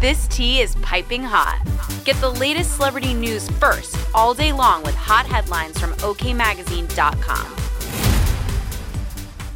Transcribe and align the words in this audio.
This 0.00 0.28
tea 0.28 0.60
is 0.60 0.76
piping 0.76 1.24
hot. 1.24 1.60
Get 2.04 2.14
the 2.20 2.30
latest 2.30 2.76
celebrity 2.76 3.14
news 3.14 3.50
first 3.58 3.98
all 4.14 4.32
day 4.32 4.52
long 4.52 4.84
with 4.84 4.94
hot 4.94 5.26
headlines 5.26 5.76
from 5.76 5.90
OKMagazine.com. 5.94 7.56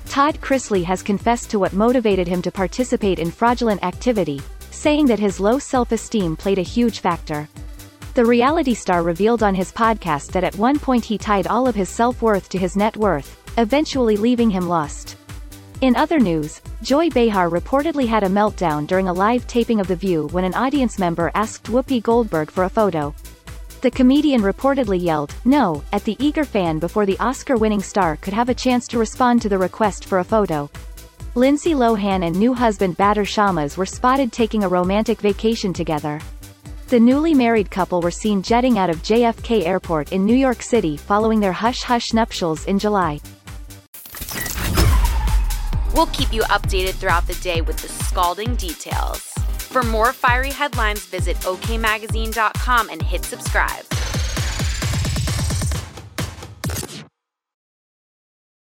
Todd 0.06 0.40
Chrisley 0.40 0.82
has 0.82 1.00
confessed 1.00 1.48
to 1.50 1.60
what 1.60 1.74
motivated 1.74 2.26
him 2.26 2.42
to 2.42 2.50
participate 2.50 3.20
in 3.20 3.30
fraudulent 3.30 3.84
activity, 3.84 4.42
saying 4.72 5.06
that 5.06 5.20
his 5.20 5.38
low 5.38 5.60
self-esteem 5.60 6.34
played 6.34 6.58
a 6.58 6.62
huge 6.62 6.98
factor. 6.98 7.48
The 8.14 8.24
reality 8.24 8.74
star 8.74 9.04
revealed 9.04 9.44
on 9.44 9.54
his 9.54 9.70
podcast 9.70 10.32
that 10.32 10.42
at 10.42 10.56
one 10.56 10.80
point 10.80 11.04
he 11.04 11.18
tied 11.18 11.46
all 11.46 11.68
of 11.68 11.77
his 11.77 11.88
self-worth 11.88 12.48
to 12.48 12.58
his 12.58 12.74
net 12.74 12.96
worth, 12.96 13.40
eventually 13.58 14.16
leaving 14.16 14.50
him 14.50 14.66
lost. 14.68 15.16
In 15.83 15.97
other 15.97 16.20
news, 16.20 16.62
Joy 16.83 17.11
Behar 17.11 17.50
reportedly 17.50 18.06
had 18.06 18.22
a 18.22 18.28
meltdown 18.28 18.86
during 18.86 19.08
a 19.08 19.12
live 19.12 19.44
taping 19.48 19.80
of 19.80 19.89
The 19.89 19.97
View 19.97 20.28
when 20.28 20.44
an 20.44 20.55
audience 20.55 20.97
member 20.97 21.33
asked 21.34 21.64
Whoopi 21.64 22.00
Goldberg 22.00 22.52
for 22.52 22.62
a 22.62 22.70
photo. 22.70 23.12
The 23.80 23.91
comedian 23.91 24.42
reportedly 24.42 25.02
yelled, 25.02 25.34
no, 25.44 25.83
at 25.92 26.05
the 26.05 26.16
eager 26.20 26.44
fan 26.44 26.78
before 26.78 27.05
the 27.05 27.19
Oscar-winning 27.19 27.83
star 27.83 28.16
could 28.19 28.33
have 28.33 28.48
a 28.48 28.55
chance 28.55 28.86
to 28.86 28.98
respond 29.00 29.42
to 29.42 29.48
the 29.48 29.58
request 29.58 30.05
for 30.05 30.20
a 30.20 30.24
photo. 30.24 30.70
Lindsay 31.34 31.72
Lohan 31.72 32.24
and 32.28 32.39
new 32.39 32.55
husband 32.55 32.96
Bader 32.96 33.24
Shammas 33.24 33.77
were 33.77 33.84
spotted 33.84 34.30
taking 34.30 34.62
a 34.62 34.69
romantic 34.69 35.20
vacation 35.20 35.72
together. 35.72 36.20
The 36.91 37.00
newly 37.00 37.34
married 37.34 37.72
couple 37.72 38.00
were 38.00 38.12
seen 38.12 38.41
jetting 38.41 38.78
out 38.78 38.89
of 38.89 39.02
JFK 39.02 39.67
Airport 39.67 40.12
in 40.12 40.24
New 40.24 40.36
York 40.36 40.62
City 40.62 40.96
following 40.96 41.41
their 41.41 41.50
hush-hush 41.52 42.12
nuptials 42.12 42.67
in 42.67 42.78
July. 42.78 43.19
We'll 45.92 46.06
keep 46.06 46.32
you 46.32 46.42
updated 46.42 46.94
throughout 46.94 47.26
the 47.26 47.34
day 47.34 47.60
with 47.60 47.76
the 47.76 47.88
scalding 47.88 48.54
details. 48.56 49.20
For 49.58 49.82
more 49.82 50.12
fiery 50.12 50.50
headlines, 50.50 51.04
visit 51.06 51.36
okmagazine.com 51.38 52.88
and 52.88 53.02
hit 53.02 53.24
subscribe. 53.24 53.84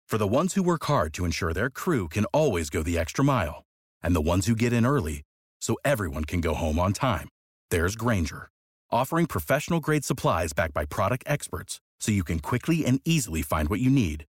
For 0.06 0.19
the 0.19 0.27
ones 0.27 0.55
who 0.55 0.65
work 0.65 0.84
hard 0.87 1.15
to 1.15 1.25
ensure 1.25 1.53
their 1.53 1.71
crew 1.71 2.09
can 2.09 2.25
always 2.27 2.69
go 2.69 2.82
the 2.82 2.99
extra 2.99 3.25
mile, 3.25 3.62
and 4.03 4.15
the 4.15 4.21
ones 4.21 4.47
who 4.47 4.56
get 4.56 4.72
in 4.72 4.84
early 4.84 5.22
so 5.60 5.76
everyone 5.84 6.25
can 6.25 6.41
go 6.41 6.55
home 6.55 6.81
on 6.81 6.93
time, 6.93 7.28
there's 7.71 7.94
Grainger, 7.94 8.49
offering 8.91 9.26
professional 9.26 9.78
grade 9.78 10.05
supplies 10.05 10.53
backed 10.53 10.75
by 10.75 10.84
product 10.84 11.22
experts 11.28 11.81
so 12.00 12.10
you 12.10 12.25
can 12.25 12.41
quickly 12.41 12.84
and 12.84 13.00
easily 13.05 13.43
find 13.43 13.69
what 13.69 13.78
you 13.78 13.88
need. 13.88 14.25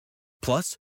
Plus, 0.42 0.76